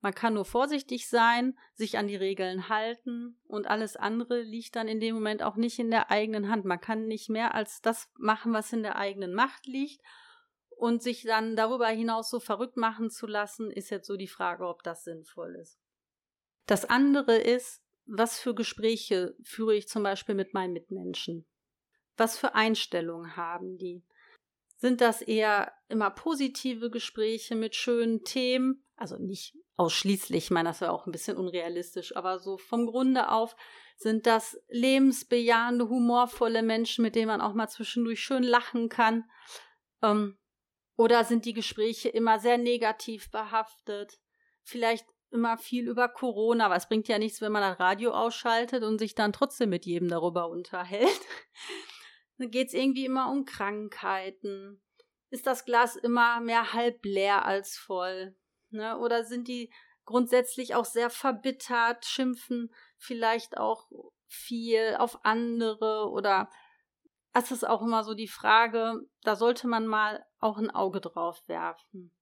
man 0.00 0.14
kann 0.14 0.34
nur 0.34 0.44
vorsichtig 0.44 1.08
sein, 1.08 1.58
sich 1.74 1.98
an 1.98 2.06
die 2.06 2.16
Regeln 2.16 2.68
halten 2.68 3.40
und 3.46 3.66
alles 3.66 3.96
andere 3.96 4.42
liegt 4.42 4.76
dann 4.76 4.86
in 4.86 5.00
dem 5.00 5.14
Moment 5.14 5.42
auch 5.42 5.56
nicht 5.56 5.78
in 5.78 5.90
der 5.90 6.10
eigenen 6.10 6.48
Hand. 6.48 6.64
Man 6.64 6.80
kann 6.80 7.06
nicht 7.06 7.28
mehr 7.28 7.54
als 7.54 7.80
das 7.80 8.08
machen, 8.16 8.52
was 8.52 8.72
in 8.72 8.82
der 8.82 8.96
eigenen 8.96 9.34
Macht 9.34 9.66
liegt. 9.66 10.00
Und 10.70 11.02
sich 11.02 11.24
dann 11.24 11.56
darüber 11.56 11.88
hinaus 11.88 12.30
so 12.30 12.38
verrückt 12.38 12.76
machen 12.76 13.10
zu 13.10 13.26
lassen, 13.26 13.72
ist 13.72 13.90
jetzt 13.90 14.06
so 14.06 14.16
die 14.16 14.28
Frage, 14.28 14.64
ob 14.64 14.84
das 14.84 15.02
sinnvoll 15.02 15.56
ist. 15.56 15.80
Das 16.66 16.84
andere 16.84 17.36
ist, 17.36 17.82
was 18.06 18.38
für 18.38 18.54
Gespräche 18.54 19.34
führe 19.42 19.74
ich 19.74 19.88
zum 19.88 20.04
Beispiel 20.04 20.36
mit 20.36 20.54
meinen 20.54 20.72
Mitmenschen? 20.72 21.46
Was 22.16 22.38
für 22.38 22.54
Einstellungen 22.54 23.36
haben 23.36 23.76
die? 23.76 24.04
Sind 24.76 25.00
das 25.00 25.20
eher 25.20 25.72
immer 25.88 26.10
positive 26.10 26.90
Gespräche 26.90 27.56
mit 27.56 27.74
schönen 27.74 28.22
Themen? 28.22 28.84
Also 28.98 29.16
nicht 29.16 29.54
ausschließlich, 29.76 30.46
ich 30.46 30.50
meine, 30.50 30.70
das 30.70 30.80
wäre 30.80 30.90
auch 30.90 31.06
ein 31.06 31.12
bisschen 31.12 31.36
unrealistisch, 31.36 32.16
aber 32.16 32.40
so 32.40 32.58
vom 32.58 32.86
Grunde 32.86 33.30
auf 33.30 33.54
sind 33.96 34.26
das 34.26 34.60
lebensbejahende, 34.68 35.88
humorvolle 35.88 36.64
Menschen, 36.64 37.02
mit 37.02 37.14
denen 37.14 37.28
man 37.28 37.40
auch 37.40 37.54
mal 37.54 37.68
zwischendurch 37.68 38.20
schön 38.20 38.42
lachen 38.42 38.88
kann. 38.88 39.30
Ähm, 40.02 40.36
oder 40.96 41.22
sind 41.22 41.44
die 41.44 41.52
Gespräche 41.52 42.08
immer 42.08 42.40
sehr 42.40 42.58
negativ 42.58 43.30
behaftet? 43.30 44.18
Vielleicht 44.64 45.06
immer 45.30 45.58
viel 45.58 45.88
über 45.88 46.08
Corona, 46.08 46.66
aber 46.66 46.74
es 46.74 46.88
bringt 46.88 47.06
ja 47.06 47.18
nichts, 47.18 47.40
wenn 47.40 47.52
man 47.52 47.62
das 47.62 47.78
Radio 47.78 48.10
ausschaltet 48.10 48.82
und 48.82 48.98
sich 48.98 49.14
dann 49.14 49.32
trotzdem 49.32 49.70
mit 49.70 49.86
jedem 49.86 50.08
darüber 50.08 50.48
unterhält. 50.48 51.20
dann 52.38 52.50
geht 52.50 52.68
es 52.68 52.74
irgendwie 52.74 53.04
immer 53.04 53.30
um 53.30 53.44
Krankheiten. 53.44 54.82
Ist 55.30 55.46
das 55.46 55.64
Glas 55.64 55.94
immer 55.94 56.40
mehr 56.40 56.72
halb 56.72 57.04
leer 57.04 57.44
als 57.44 57.76
voll? 57.76 58.34
Ne? 58.70 58.98
Oder 58.98 59.24
sind 59.24 59.48
die 59.48 59.72
grundsätzlich 60.04 60.74
auch 60.74 60.84
sehr 60.84 61.10
verbittert, 61.10 62.04
schimpfen 62.04 62.72
vielleicht 62.96 63.58
auch 63.58 63.88
viel 64.26 64.96
auf 64.98 65.24
andere 65.24 66.10
oder 66.10 66.50
es 67.34 67.50
ist 67.50 67.66
auch 67.66 67.82
immer 67.82 68.04
so 68.04 68.14
die 68.14 68.28
Frage, 68.28 69.06
da 69.22 69.36
sollte 69.36 69.68
man 69.68 69.86
mal 69.86 70.24
auch 70.38 70.58
ein 70.58 70.70
Auge 70.70 71.00
drauf 71.00 71.42
werfen. 71.46 72.12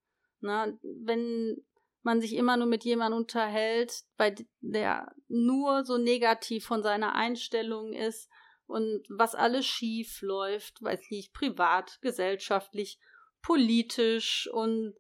Ne? 0.40 0.78
Wenn 0.82 1.64
man 2.02 2.20
sich 2.20 2.34
immer 2.34 2.56
nur 2.56 2.66
mit 2.66 2.84
jemandem 2.84 3.20
unterhält, 3.20 4.04
bei 4.16 4.34
der 4.60 5.12
nur 5.28 5.84
so 5.84 5.98
negativ 5.98 6.66
von 6.66 6.82
seiner 6.82 7.14
Einstellung 7.14 7.92
ist 7.92 8.28
und 8.66 9.04
was 9.08 9.34
alles 9.34 9.66
schief 9.66 10.22
läuft, 10.22 10.82
weiß 10.82 11.10
nicht, 11.10 11.32
privat, 11.32 11.98
gesellschaftlich, 12.02 12.98
politisch 13.42 14.48
und 14.52 14.94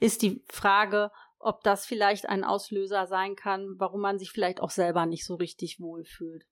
ist 0.00 0.22
die 0.22 0.42
Frage, 0.48 1.10
ob 1.38 1.62
das 1.62 1.86
vielleicht 1.86 2.28
ein 2.28 2.44
Auslöser 2.44 3.06
sein 3.06 3.36
kann, 3.36 3.78
warum 3.78 4.00
man 4.00 4.18
sich 4.18 4.30
vielleicht 4.30 4.60
auch 4.60 4.70
selber 4.70 5.06
nicht 5.06 5.24
so 5.24 5.34
richtig 5.34 5.80
wohlfühlt. 5.80 6.46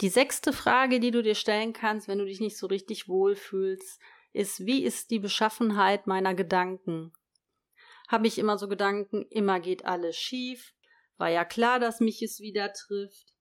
Die 0.00 0.08
sechste 0.08 0.52
Frage, 0.52 1.00
die 1.00 1.10
du 1.10 1.22
dir 1.22 1.34
stellen 1.34 1.72
kannst, 1.72 2.06
wenn 2.06 2.18
du 2.18 2.24
dich 2.24 2.40
nicht 2.40 2.56
so 2.56 2.66
richtig 2.66 3.08
wohlfühlst, 3.08 4.00
ist, 4.32 4.66
wie 4.66 4.84
ist 4.84 5.10
die 5.10 5.18
Beschaffenheit 5.18 6.06
meiner 6.06 6.34
Gedanken? 6.34 7.12
Habe 8.08 8.26
ich 8.26 8.38
immer 8.38 8.58
so 8.58 8.68
Gedanken, 8.68 9.26
immer 9.30 9.58
geht 9.58 9.84
alles 9.84 10.16
schief? 10.16 10.74
War 11.16 11.30
ja 11.30 11.44
klar, 11.44 11.80
dass 11.80 12.00
mich 12.00 12.22
es 12.22 12.40
wieder 12.40 12.72
trifft? 12.72 13.34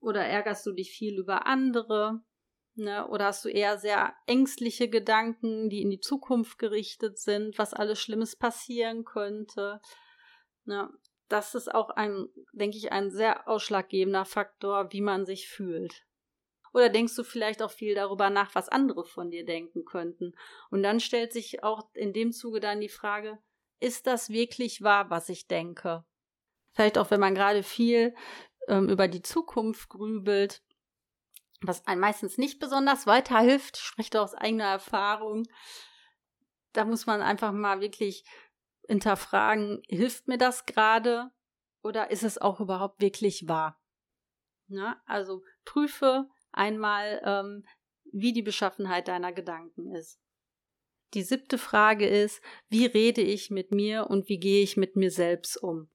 Oder 0.00 0.24
ärgerst 0.24 0.64
du 0.66 0.72
dich 0.72 0.90
viel 0.92 1.18
über 1.18 1.46
andere? 1.46 2.22
Ne? 2.76 3.06
Oder 3.08 3.26
hast 3.26 3.44
du 3.44 3.48
eher 3.48 3.78
sehr 3.78 4.14
ängstliche 4.26 4.88
Gedanken, 4.88 5.70
die 5.70 5.82
in 5.82 5.90
die 5.90 6.00
Zukunft 6.00 6.58
gerichtet 6.58 7.18
sind, 7.18 7.56
was 7.58 7.72
alles 7.72 8.00
Schlimmes 8.00 8.36
passieren 8.36 9.04
könnte? 9.04 9.80
Ne? 10.64 10.90
Das 11.28 11.54
ist 11.54 11.72
auch 11.72 11.90
ein, 11.90 12.28
denke 12.52 12.76
ich, 12.76 12.92
ein 12.92 13.10
sehr 13.10 13.48
ausschlaggebender 13.48 14.24
Faktor, 14.24 14.92
wie 14.92 15.00
man 15.00 15.24
sich 15.24 15.48
fühlt. 15.48 16.04
Oder 16.72 16.88
denkst 16.88 17.14
du 17.14 17.22
vielleicht 17.22 17.62
auch 17.62 17.70
viel 17.70 17.94
darüber 17.94 18.30
nach, 18.30 18.54
was 18.56 18.68
andere 18.68 19.04
von 19.04 19.30
dir 19.30 19.44
denken 19.44 19.84
könnten? 19.84 20.34
Und 20.70 20.82
dann 20.82 20.98
stellt 20.98 21.32
sich 21.32 21.62
auch 21.62 21.88
in 21.94 22.12
dem 22.12 22.32
Zuge 22.32 22.58
dann 22.58 22.80
die 22.80 22.88
Frage, 22.88 23.38
ist 23.78 24.08
das 24.08 24.30
wirklich 24.30 24.82
wahr, 24.82 25.08
was 25.08 25.28
ich 25.28 25.46
denke? 25.46 26.04
Vielleicht 26.72 26.98
auch, 26.98 27.12
wenn 27.12 27.20
man 27.20 27.36
gerade 27.36 27.62
viel 27.62 28.14
ähm, 28.66 28.88
über 28.88 29.06
die 29.06 29.22
Zukunft 29.22 29.88
grübelt, 29.88 30.62
was 31.66 31.86
einem 31.86 32.00
meistens 32.00 32.38
nicht 32.38 32.58
besonders 32.60 33.06
weiterhilft, 33.06 33.76
spricht 33.76 34.16
aus 34.16 34.34
eigener 34.34 34.64
Erfahrung. 34.64 35.44
Da 36.72 36.84
muss 36.84 37.06
man 37.06 37.22
einfach 37.22 37.52
mal 37.52 37.80
wirklich 37.80 38.24
hinterfragen, 38.88 39.82
hilft 39.88 40.28
mir 40.28 40.38
das 40.38 40.66
gerade 40.66 41.30
oder 41.82 42.10
ist 42.10 42.22
es 42.22 42.38
auch 42.38 42.60
überhaupt 42.60 43.00
wirklich 43.00 43.48
wahr? 43.48 43.80
Na, 44.68 45.00
also 45.06 45.42
prüfe 45.64 46.28
einmal, 46.52 47.20
ähm, 47.24 47.66
wie 48.12 48.32
die 48.32 48.42
Beschaffenheit 48.42 49.08
deiner 49.08 49.32
Gedanken 49.32 49.94
ist. 49.94 50.20
Die 51.14 51.22
siebte 51.22 51.58
Frage 51.58 52.06
ist, 52.06 52.40
wie 52.68 52.86
rede 52.86 53.20
ich 53.20 53.50
mit 53.50 53.70
mir 53.70 54.08
und 54.08 54.28
wie 54.28 54.38
gehe 54.38 54.62
ich 54.62 54.76
mit 54.76 54.96
mir 54.96 55.10
selbst 55.10 55.56
um? 55.56 55.88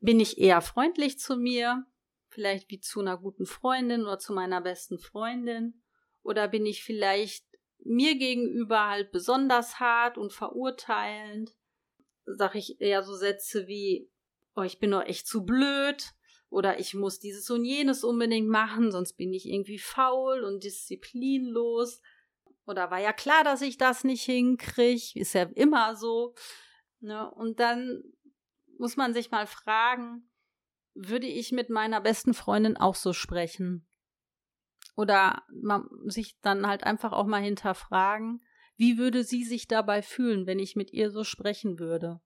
Bin 0.00 0.20
ich 0.20 0.38
eher 0.38 0.60
freundlich 0.60 1.18
zu 1.18 1.36
mir 1.36 1.86
vielleicht 2.28 2.70
wie 2.70 2.80
zu 2.80 3.00
einer 3.00 3.18
guten 3.18 3.46
Freundin 3.46 4.02
oder 4.02 4.18
zu 4.18 4.32
meiner 4.32 4.60
besten 4.60 4.98
Freundin? 4.98 5.82
Oder 6.22 6.48
bin 6.48 6.66
ich 6.66 6.82
vielleicht 6.82 7.44
mir 7.84 8.16
gegenüber 8.16 8.88
halt 8.88 9.12
besonders 9.12 9.80
hart 9.80 10.18
und 10.18 10.32
verurteilend? 10.32 11.50
Sag 12.26 12.54
ich 12.54 12.80
eher 12.80 13.02
so 13.02 13.14
Sätze 13.14 13.66
wie, 13.66 14.10
oh, 14.54 14.62
ich 14.62 14.78
bin 14.78 14.90
doch 14.90 15.04
echt 15.04 15.26
zu 15.26 15.44
blöd 15.44 16.12
oder 16.50 16.78
ich 16.78 16.94
muss 16.94 17.18
dieses 17.18 17.48
und 17.50 17.64
jenes 17.64 18.04
unbedingt 18.04 18.48
machen, 18.48 18.90
sonst 18.90 19.14
bin 19.14 19.32
ich 19.32 19.46
irgendwie 19.46 19.78
faul 19.78 20.44
und 20.44 20.64
disziplinlos. 20.64 22.00
Oder 22.66 22.90
war 22.90 23.00
ja 23.00 23.12
klar, 23.12 23.44
dass 23.44 23.62
ich 23.62 23.78
das 23.78 24.04
nicht 24.04 24.24
hinkriege, 24.24 25.18
ist 25.18 25.34
ja 25.34 25.44
immer 25.54 25.96
so. 25.96 26.34
Ne? 27.00 27.30
Und 27.30 27.60
dann 27.60 28.02
muss 28.78 28.96
man 28.96 29.14
sich 29.14 29.30
mal 29.30 29.46
fragen, 29.46 30.27
würde 30.98 31.26
ich 31.26 31.52
mit 31.52 31.70
meiner 31.70 32.00
besten 32.00 32.34
Freundin 32.34 32.76
auch 32.76 32.96
so 32.96 33.12
sprechen. 33.12 33.86
Oder 34.96 35.42
man, 35.52 35.88
sich 36.06 36.40
dann 36.40 36.66
halt 36.66 36.82
einfach 36.82 37.12
auch 37.12 37.26
mal 37.26 37.42
hinterfragen, 37.42 38.42
wie 38.76 38.98
würde 38.98 39.22
sie 39.22 39.44
sich 39.44 39.68
dabei 39.68 40.02
fühlen, 40.02 40.46
wenn 40.46 40.58
ich 40.58 40.74
mit 40.74 40.92
ihr 40.92 41.10
so 41.10 41.22
sprechen 41.22 41.78
würde. 41.78 42.20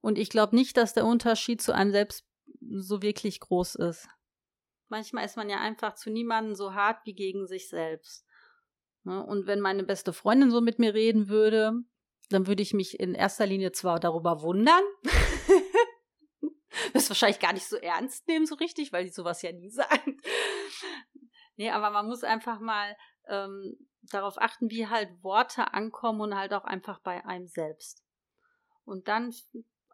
Und 0.00 0.16
ich 0.16 0.30
glaube 0.30 0.56
nicht, 0.56 0.78
dass 0.78 0.94
der 0.94 1.04
Unterschied 1.04 1.60
zu 1.60 1.74
einem 1.74 1.92
selbst 1.92 2.24
so 2.70 3.02
wirklich 3.02 3.38
groß 3.40 3.74
ist. 3.76 4.08
Manchmal 4.88 5.26
ist 5.26 5.36
man 5.36 5.50
ja 5.50 5.60
einfach 5.60 5.94
zu 5.94 6.10
niemandem 6.10 6.54
so 6.54 6.74
hart 6.74 7.04
wie 7.04 7.14
gegen 7.14 7.46
sich 7.46 7.68
selbst. 7.68 8.24
Ne? 9.04 9.24
Und 9.24 9.46
wenn 9.46 9.60
meine 9.60 9.84
beste 9.84 10.12
Freundin 10.12 10.50
so 10.50 10.62
mit 10.62 10.78
mir 10.78 10.94
reden 10.94 11.28
würde, 11.28 11.72
dann 12.30 12.46
würde 12.46 12.62
ich 12.62 12.72
mich 12.72 12.98
in 12.98 13.14
erster 13.14 13.46
Linie 13.46 13.72
zwar 13.72 14.00
darüber 14.00 14.40
wundern, 14.40 14.82
wahrscheinlich 17.10 17.40
gar 17.40 17.52
nicht 17.52 17.66
so 17.66 17.76
ernst 17.76 18.26
nehmen, 18.28 18.46
so 18.46 18.54
richtig, 18.54 18.92
weil 18.92 19.04
die 19.04 19.10
sowas 19.10 19.42
ja 19.42 19.52
nie 19.52 19.70
sagen. 19.70 20.20
nee, 21.56 21.70
aber 21.70 21.90
man 21.90 22.06
muss 22.06 22.24
einfach 22.24 22.60
mal 22.60 22.96
ähm, 23.28 23.76
darauf 24.02 24.38
achten, 24.38 24.70
wie 24.70 24.86
halt 24.86 25.10
Worte 25.22 25.74
ankommen 25.74 26.20
und 26.20 26.34
halt 26.34 26.54
auch 26.54 26.64
einfach 26.64 27.00
bei 27.00 27.24
einem 27.24 27.46
selbst. 27.46 28.02
Und 28.84 29.08
dann 29.08 29.32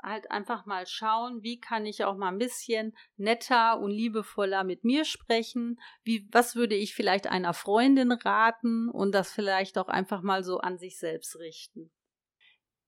halt 0.02 0.30
einfach 0.30 0.66
mal 0.66 0.86
schauen, 0.86 1.42
wie 1.42 1.58
kann 1.58 1.86
ich 1.86 2.04
auch 2.04 2.16
mal 2.16 2.28
ein 2.28 2.38
bisschen 2.38 2.96
netter 3.16 3.80
und 3.80 3.90
liebevoller 3.90 4.62
mit 4.62 4.84
mir 4.84 5.04
sprechen, 5.04 5.80
wie 6.04 6.28
was 6.32 6.54
würde 6.54 6.74
ich 6.74 6.94
vielleicht 6.94 7.26
einer 7.26 7.54
Freundin 7.54 8.12
raten 8.12 8.88
und 8.88 9.12
das 9.12 9.32
vielleicht 9.32 9.78
auch 9.78 9.88
einfach 9.88 10.22
mal 10.22 10.44
so 10.44 10.58
an 10.58 10.78
sich 10.78 10.98
selbst 10.98 11.38
richten. 11.38 11.90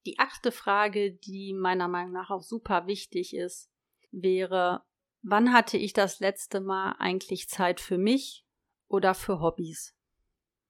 Die 0.06 0.18
achte 0.18 0.52
Frage, 0.52 1.12
die 1.12 1.54
meiner 1.54 1.88
Meinung 1.88 2.12
nach 2.12 2.30
auch 2.30 2.42
super 2.42 2.86
wichtig 2.86 3.34
ist, 3.34 3.70
wäre, 4.10 4.84
wann 5.22 5.52
hatte 5.52 5.76
ich 5.76 5.92
das 5.92 6.20
letzte 6.20 6.60
Mal 6.60 6.96
eigentlich 6.98 7.48
Zeit 7.48 7.80
für 7.80 7.98
mich 7.98 8.44
oder 8.88 9.14
für 9.14 9.40
Hobbys? 9.40 9.94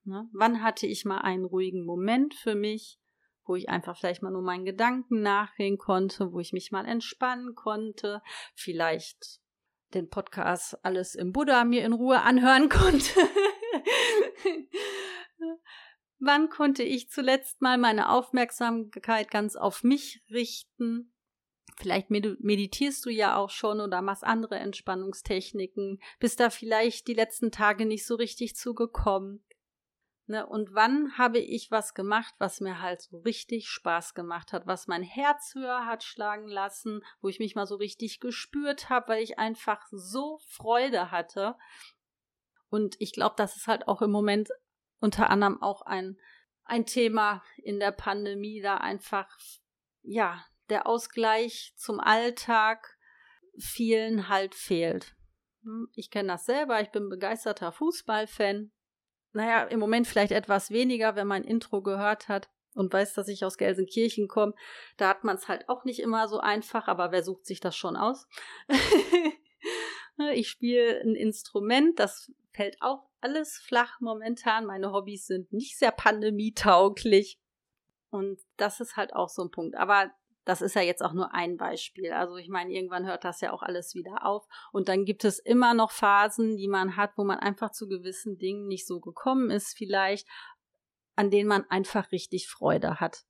Ne? 0.05 0.29
Wann 0.33 0.63
hatte 0.63 0.87
ich 0.87 1.05
mal 1.05 1.19
einen 1.19 1.45
ruhigen 1.45 1.85
Moment 1.85 2.35
für 2.35 2.55
mich, 2.55 2.99
wo 3.45 3.57
ich 3.57 3.69
einfach 3.69 3.97
vielleicht 3.97 4.23
mal 4.23 4.31
nur 4.31 4.43
meinen 4.43 4.65
Gedanken 4.65 5.23
nachgehen 5.23 5.79
konnte, 5.79 6.33
wo 6.33 6.41
ich 6.41 6.53
mich 6.53 6.71
mal 6.71 6.87
entspannen 6.87 7.55
konnte, 7.55 8.23
vielleicht 8.55 9.41
den 9.95 10.09
Podcast 10.09 10.85
alles 10.85 11.15
im 11.15 11.33
Buddha 11.33 11.65
mir 11.65 11.85
in 11.85 11.93
Ruhe 11.93 12.23
anhören 12.23 12.69
konnte. 12.71 13.21
Wann 16.19 16.49
konnte 16.49 16.83
ich 16.83 17.11
zuletzt 17.11 17.61
mal 17.63 17.79
meine 17.79 18.11
Aufmerksamkeit 18.11 19.31
ganz 19.31 19.57
auf 19.57 19.85
mich 19.85 20.23
richten? 20.31 21.13
Vielleicht 21.81 22.11
meditierst 22.11 23.07
du 23.07 23.11
ja 23.11 23.37
auch 23.37 23.51
schon 23.51 23.81
oder 23.81 24.03
machst 24.03 24.25
andere 24.25 24.57
Entspannungstechniken, 24.57 26.01
bist 26.19 26.41
da 26.41 26.51
vielleicht 26.51 27.07
die 27.07 27.15
letzten 27.15 27.53
Tage 27.53 27.87
nicht 27.87 28.05
so 28.05 28.17
richtig 28.17 28.57
zugekommen. 28.57 29.45
Ne, 30.27 30.45
und 30.45 30.75
wann 30.75 31.17
habe 31.17 31.39
ich 31.39 31.71
was 31.71 31.95
gemacht, 31.95 32.35
was 32.39 32.61
mir 32.61 32.83
halt 32.83 33.01
so 33.01 33.19
richtig 33.21 33.69
Spaß 33.69 34.13
gemacht 34.13 34.53
hat, 34.53 34.67
was 34.67 34.89
mein 34.89 35.03
Herz 35.03 35.55
höher 35.55 35.87
hat 35.87 36.03
schlagen 36.03 36.49
lassen, 36.49 37.01
wo 37.23 37.29
ich 37.29 37.39
mich 37.39 37.55
mal 37.55 37.67
so 37.67 37.77
richtig 37.77 38.21
gespürt 38.21 38.91
habe, 38.91 39.09
weil 39.09 39.23
ich 39.23 39.39
einfach 39.39 39.87
so 39.91 40.39
Freude 40.49 41.13
hatte. 41.13 41.55
Und 42.69 42.97
ich 42.99 43.13
glaube, 43.13 43.37
das 43.39 43.57
ist 43.57 43.69
halt 43.69 43.89
auch 43.89 44.03
im 44.03 44.11
Moment 44.11 44.51
unter 44.99 45.31
anderem 45.31 45.63
auch 45.63 45.83
ein, 45.83 46.19
ein 46.65 46.85
Thema 46.85 47.43
in 47.57 47.79
der 47.79 47.93
Pandemie, 47.93 48.61
da 48.61 48.79
einfach, 48.79 49.29
ja, 50.03 50.45
der 50.69 50.87
Ausgleich 50.87 51.73
zum 51.77 52.01
Alltag 52.01 52.99
vielen 53.59 54.29
halt 54.29 54.55
fehlt. 54.55 55.15
Hm, 55.63 55.89
ich 55.95 56.11
kenne 56.11 56.29
das 56.29 56.47
selber, 56.47 56.81
ich 56.81 56.91
bin 56.91 57.09
begeisterter 57.09 57.73
Fußballfan. 57.73 58.71
Naja, 59.33 59.65
im 59.65 59.81
Moment 59.81 60.07
vielleicht 60.07 60.33
etwas 60.33 60.71
weniger, 60.71 61.17
wenn 61.17 61.27
man 61.27 61.45
Intro 61.45 61.83
gehört 61.83 62.29
hat 62.29 62.49
und 62.75 62.93
weiß, 62.93 63.15
dass 63.15 63.29
ich 63.29 63.45
aus 63.45 63.59
Gelsenkirchen 63.59 64.29
komme, 64.29 64.55
da 64.97 65.09
hat 65.09 65.25
man 65.25 65.37
es 65.37 65.49
halt 65.49 65.69
auch 65.69 65.85
nicht 65.85 66.01
immer 66.01 66.29
so 66.29 66.41
einfach, 66.41 66.89
aber 66.89 67.13
wer 67.13 67.23
sucht 67.23 67.47
sich 67.47 67.61
das 67.61 67.77
schon 67.77 67.97
aus? 67.97 68.27
ich 70.33 70.49
spiele 70.49 71.01
ein 71.01 71.15
Instrument, 71.15 71.99
das 71.99 72.33
fällt 72.53 72.81
auch 72.81 73.09
alles 73.21 73.59
flach 73.59 74.01
momentan. 74.01 74.65
Meine 74.65 74.93
Hobbys 74.93 75.27
sind 75.27 75.53
nicht 75.53 75.79
sehr 75.79 75.93
pandemietauglich. 75.93 77.39
Und 78.11 78.41
das 78.57 78.81
ist 78.81 78.97
halt 78.97 79.15
auch 79.15 79.29
so 79.29 79.43
ein 79.43 79.51
Punkt. 79.51 79.77
Aber 79.77 80.11
das 80.49 80.63
ist 80.63 80.75
ja 80.75 80.81
jetzt 80.81 81.05
auch 81.05 81.13
nur 81.13 81.35
ein 81.35 81.59
Beispiel. 81.59 82.11
Also 82.11 82.39
ich 82.39 82.49
meine, 82.49 82.73
irgendwann 82.73 83.07
hört 83.07 83.23
das 83.23 83.43
ja 83.43 83.53
auch 83.53 83.63
alles 83.63 83.95
wieder 83.95 84.25
auf. 84.25 84.49
Und 84.73 84.89
dann 84.89 85.05
gibt 85.05 85.25
es 85.27 85.39
immer 85.39 85.75
noch 85.75 85.91
Phasen, 85.91 86.57
die 86.57 86.69
man 86.69 86.97
hat, 86.97 87.19
wo 87.19 87.25
man 87.25 87.39
einfach 87.39 87.71
zu 87.71 87.87
gewissen 87.87 88.39
Dingen 88.39 88.67
nicht 88.67 88.87
so 88.87 88.99
gekommen 88.99 89.51
ist, 89.51 89.77
vielleicht, 89.77 90.27
an 91.17 91.31
denen 91.31 91.51
man 91.51 91.69
einfach 91.69 92.13
richtig 92.13 92.49
Freude 92.49 92.99
hat. 92.99 93.27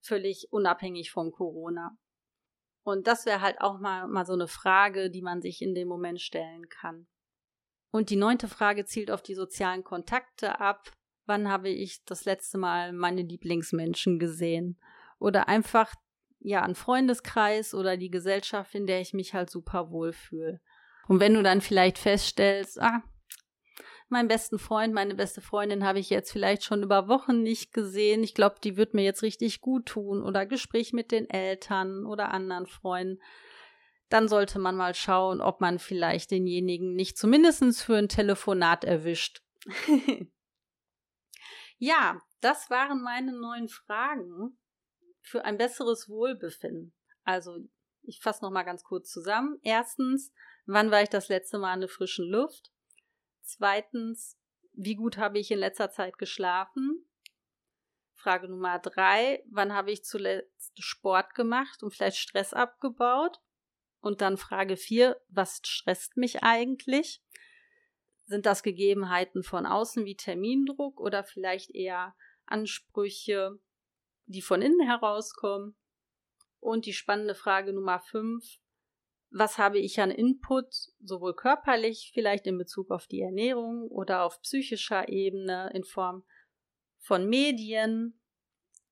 Völlig 0.00 0.46
unabhängig 0.52 1.10
von 1.10 1.32
Corona. 1.32 1.98
Und 2.84 3.08
das 3.08 3.26
wäre 3.26 3.40
halt 3.40 3.60
auch 3.60 3.80
mal, 3.80 4.06
mal 4.06 4.24
so 4.24 4.34
eine 4.34 4.46
Frage, 4.46 5.10
die 5.10 5.22
man 5.22 5.42
sich 5.42 5.60
in 5.60 5.74
dem 5.74 5.88
Moment 5.88 6.20
stellen 6.20 6.68
kann. 6.68 7.08
Und 7.90 8.10
die 8.10 8.16
neunte 8.16 8.46
Frage 8.46 8.84
zielt 8.84 9.10
auf 9.10 9.22
die 9.22 9.34
sozialen 9.34 9.82
Kontakte 9.82 10.60
ab. 10.60 10.92
Wann 11.26 11.48
habe 11.48 11.70
ich 11.70 12.04
das 12.04 12.24
letzte 12.24 12.58
Mal 12.58 12.92
meine 12.92 13.22
Lieblingsmenschen 13.22 14.20
gesehen? 14.20 14.78
Oder 15.18 15.48
einfach 15.48 15.92
ja, 16.44 16.62
ein 16.62 16.74
Freundeskreis 16.74 17.72
oder 17.72 17.96
die 17.96 18.10
Gesellschaft, 18.10 18.74
in 18.74 18.86
der 18.86 19.00
ich 19.00 19.14
mich 19.14 19.32
halt 19.32 19.48
super 19.48 19.90
wohl 19.90 20.12
fühle. 20.12 20.60
Und 21.08 21.18
wenn 21.18 21.32
du 21.32 21.42
dann 21.42 21.62
vielleicht 21.62 21.96
feststellst, 21.96 22.80
ah, 22.80 23.02
meinen 24.10 24.28
besten 24.28 24.58
Freund, 24.58 24.92
meine 24.92 25.14
beste 25.14 25.40
Freundin 25.40 25.84
habe 25.84 26.00
ich 26.00 26.10
jetzt 26.10 26.30
vielleicht 26.30 26.62
schon 26.62 26.82
über 26.82 27.08
Wochen 27.08 27.42
nicht 27.42 27.72
gesehen. 27.72 28.22
Ich 28.22 28.34
glaube, 28.34 28.56
die 28.62 28.76
wird 28.76 28.92
mir 28.92 29.02
jetzt 29.04 29.22
richtig 29.22 29.62
gut 29.62 29.86
tun 29.86 30.22
oder 30.22 30.44
Gespräch 30.44 30.92
mit 30.92 31.12
den 31.12 31.30
Eltern 31.30 32.04
oder 32.04 32.30
anderen 32.30 32.66
Freunden. 32.66 33.22
Dann 34.10 34.28
sollte 34.28 34.58
man 34.58 34.76
mal 34.76 34.94
schauen, 34.94 35.40
ob 35.40 35.62
man 35.62 35.78
vielleicht 35.78 36.30
denjenigen 36.30 36.94
nicht 36.94 37.16
zumindest 37.16 37.82
für 37.82 37.96
ein 37.96 38.10
Telefonat 38.10 38.84
erwischt. 38.84 39.42
ja, 41.78 42.20
das 42.42 42.68
waren 42.68 43.02
meine 43.02 43.32
neun 43.32 43.68
Fragen 43.68 44.58
für 45.24 45.44
ein 45.44 45.58
besseres 45.58 46.08
Wohlbefinden. 46.08 46.94
Also, 47.24 47.58
ich 48.02 48.20
fasse 48.20 48.44
noch 48.44 48.50
mal 48.50 48.62
ganz 48.62 48.84
kurz 48.84 49.10
zusammen. 49.10 49.58
Erstens, 49.62 50.32
wann 50.66 50.90
war 50.90 51.02
ich 51.02 51.08
das 51.08 51.28
letzte 51.28 51.58
Mal 51.58 51.74
in 51.74 51.80
der 51.80 51.88
frischen 51.88 52.28
Luft? 52.28 52.70
Zweitens, 53.40 54.38
wie 54.72 54.94
gut 54.94 55.16
habe 55.16 55.38
ich 55.38 55.50
in 55.50 55.58
letzter 55.58 55.90
Zeit 55.90 56.18
geschlafen? 56.18 57.08
Frage 58.12 58.48
Nummer 58.48 58.78
drei, 58.78 59.42
wann 59.50 59.72
habe 59.72 59.90
ich 59.90 60.04
zuletzt 60.04 60.72
Sport 60.82 61.34
gemacht 61.34 61.82
und 61.82 61.92
vielleicht 61.92 62.18
Stress 62.18 62.52
abgebaut? 62.52 63.40
Und 64.00 64.20
dann 64.20 64.36
Frage 64.36 64.76
vier, 64.76 65.20
was 65.28 65.60
stresst 65.64 66.16
mich 66.18 66.42
eigentlich? 66.42 67.22
Sind 68.26 68.44
das 68.44 68.62
Gegebenheiten 68.62 69.42
von 69.42 69.66
außen 69.66 70.04
wie 70.04 70.16
Termindruck 70.16 71.00
oder 71.00 71.24
vielleicht 71.24 71.70
eher 71.70 72.14
Ansprüche 72.46 73.58
die 74.26 74.42
von 74.42 74.62
innen 74.62 74.86
herauskommen. 74.86 75.76
Und 76.60 76.86
die 76.86 76.94
spannende 76.94 77.34
Frage 77.34 77.72
Nummer 77.72 78.00
fünf, 78.00 78.58
was 79.30 79.58
habe 79.58 79.78
ich 79.78 80.00
an 80.00 80.10
Input, 80.10 80.72
sowohl 81.02 81.34
körperlich, 81.34 82.12
vielleicht 82.14 82.46
in 82.46 82.56
Bezug 82.56 82.90
auf 82.90 83.06
die 83.06 83.20
Ernährung 83.20 83.88
oder 83.88 84.22
auf 84.22 84.40
psychischer 84.42 85.08
Ebene 85.08 85.70
in 85.74 85.84
Form 85.84 86.24
von 87.00 87.28
Medien 87.28 88.20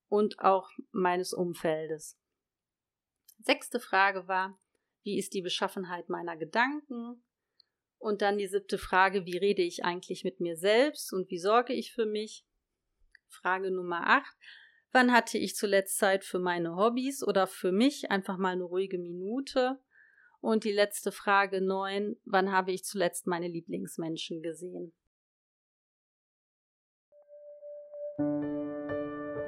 und 0.09 0.41
auch 0.41 0.69
meines 0.91 1.33
Umfeldes. 1.33 2.19
Sechste 3.39 3.81
Frage 3.81 4.29
war, 4.29 4.59
wie 5.03 5.19
ist 5.19 5.33
die 5.33 5.43
Beschaffenheit 5.43 6.09
meiner 6.09 6.37
Gedanken? 6.37 7.25
Und 7.99 8.21
dann 8.21 8.37
die 8.37 8.49
siebte 8.49 8.79
Frage, 8.79 9.27
wie 9.27 9.39
rede 9.39 9.63
ich 9.63 9.85
eigentlich 9.85 10.25
mit 10.25 10.41
mir 10.41 10.57
selbst 10.57 11.13
und 11.13 11.31
wie 11.31 11.39
sorge 11.39 11.73
ich 11.73 11.93
für 11.93 12.05
mich? 12.05 12.45
Frage 13.29 13.71
Nummer 13.71 14.07
acht, 14.07 14.37
Wann 14.95 15.11
hatte 15.11 15.39
ich 15.39 15.57
zuletzt 15.57 15.97
Zeit 15.97 16.23
für 16.23 16.39
meine 16.39 16.77
Hobbys 16.77 17.27
oder 17.27 17.47
für 17.47 17.73
mich 17.73 18.11
einfach 18.11 18.37
mal 18.37 18.51
eine 18.51 18.65
ruhige 18.65 18.99
Minute? 18.99 19.79
Und 20.43 20.65
die 20.65 20.73
letzte 20.73 21.13
Frage 21.13 21.63
neun, 21.63 22.17
wann 22.27 22.53
habe 22.53 22.73
ich 22.73 22.85
zuletzt 22.85 23.27
meine 23.27 23.49
Lieblingsmenschen 23.49 24.43
gesehen? 24.43 24.93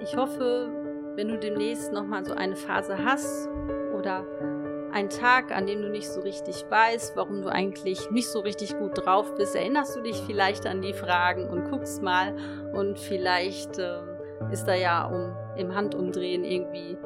Ich 0.00 0.16
hoffe, 0.16 1.12
wenn 1.16 1.28
du 1.28 1.38
demnächst 1.38 1.92
nochmal 1.92 2.24
so 2.24 2.32
eine 2.32 2.56
Phase 2.56 3.04
hast 3.04 3.48
oder 3.94 4.26
einen 4.92 5.10
Tag, 5.10 5.50
an 5.50 5.66
dem 5.66 5.82
du 5.82 5.90
nicht 5.90 6.08
so 6.08 6.20
richtig 6.20 6.64
weißt, 6.70 7.16
warum 7.16 7.42
du 7.42 7.48
eigentlich 7.48 8.10
nicht 8.10 8.28
so 8.28 8.40
richtig 8.40 8.78
gut 8.78 9.04
drauf 9.04 9.34
bist, 9.34 9.54
erinnerst 9.54 9.96
du 9.96 10.00
dich 10.00 10.16
vielleicht 10.22 10.64
an 10.66 10.80
die 10.80 10.94
Fragen 10.94 11.50
und 11.50 11.68
guckst 11.68 12.00
mal 12.00 12.34
und 12.72 12.98
vielleicht 12.98 13.78
äh, 13.78 14.13
ist 14.50 14.66
da 14.66 14.74
ja, 14.74 15.06
um 15.06 15.34
im 15.56 15.74
Handumdrehen 15.74 16.44
irgendwie 16.44 16.96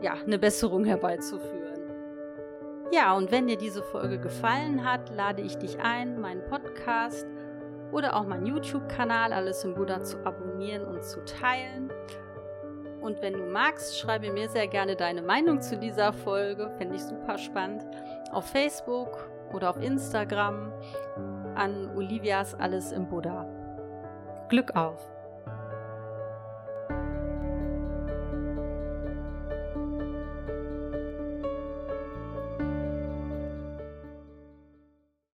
ja, 0.00 0.14
eine 0.14 0.38
Besserung 0.38 0.84
herbeizuführen. 0.84 1.62
Ja, 2.92 3.14
und 3.14 3.30
wenn 3.32 3.46
dir 3.46 3.56
diese 3.56 3.82
Folge 3.82 4.18
gefallen 4.18 4.84
hat, 4.84 5.14
lade 5.14 5.40
ich 5.40 5.56
dich 5.56 5.80
ein, 5.80 6.20
meinen 6.20 6.44
Podcast 6.44 7.26
oder 7.90 8.16
auch 8.16 8.26
meinen 8.26 8.46
YouTube-Kanal 8.46 9.32
Alles 9.32 9.64
im 9.64 9.74
Buddha 9.74 10.02
zu 10.02 10.18
abonnieren 10.26 10.84
und 10.84 11.02
zu 11.02 11.24
teilen. 11.24 11.90
Und 13.00 13.20
wenn 13.20 13.32
du 13.32 13.46
magst, 13.46 13.98
schreibe 13.98 14.30
mir 14.30 14.48
sehr 14.48 14.68
gerne 14.68 14.94
deine 14.94 15.22
Meinung 15.22 15.60
zu 15.60 15.76
dieser 15.76 16.12
Folge, 16.12 16.70
fände 16.78 16.96
ich 16.96 17.02
super 17.02 17.38
spannend, 17.38 17.84
auf 18.30 18.46
Facebook 18.46 19.28
oder 19.52 19.70
auf 19.70 19.82
Instagram 19.82 20.72
an 21.54 21.90
Olivias 21.96 22.54
Alles 22.54 22.92
im 22.92 23.08
Buddha. 23.08 23.46
Glück 24.48 24.74
auf! 24.76 25.11